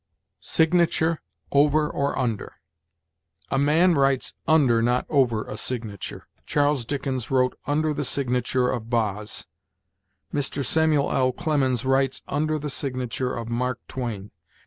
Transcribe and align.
SIGNATURE, 0.39 1.21
OVER 1.51 1.87
OR 1.87 2.17
UNDER? 2.17 2.53
A 3.51 3.59
man 3.59 3.93
writes 3.93 4.33
under, 4.47 4.81
not 4.81 5.05
over, 5.09 5.45
a 5.45 5.55
signature. 5.57 6.25
Charles 6.47 6.85
Dickens 6.85 7.29
wrote 7.29 7.55
under 7.67 7.93
the 7.93 8.03
signature 8.03 8.67
of 8.67 8.89
"Boz"; 8.89 9.45
Mr. 10.33 10.65
Samuel 10.65 11.11
L. 11.11 11.31
Clemens 11.31 11.85
writes 11.85 12.23
under 12.27 12.57
the 12.57 12.71
signature 12.71 13.31
of 13.35 13.47
"Mark 13.47 13.79
Twain." 13.87 14.31